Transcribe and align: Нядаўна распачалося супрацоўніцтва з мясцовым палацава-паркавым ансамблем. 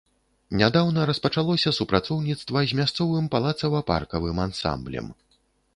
Нядаўна 0.61 1.03
распачалося 1.09 1.73
супрацоўніцтва 1.79 2.65
з 2.73 2.81
мясцовым 2.81 3.25
палацава-паркавым 3.37 4.37
ансамблем. 4.49 5.07